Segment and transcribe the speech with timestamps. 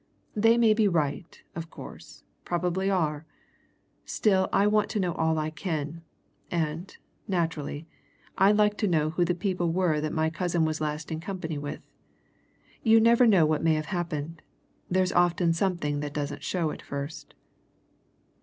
[0.35, 3.23] They may be right, of course probably are.
[4.03, 6.01] Still I want to know all I can,
[6.49, 7.85] and, naturally,
[8.35, 11.59] I'd like to know who the people were that my cousin was last in company
[11.59, 11.83] with.
[12.81, 14.41] You never know what may have happened
[14.89, 17.35] there's often something that doesn't show at first."